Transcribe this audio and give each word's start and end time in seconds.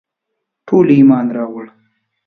ټولو 0.67 0.91
ایمان 0.99 1.25
راووړ. 1.35 1.65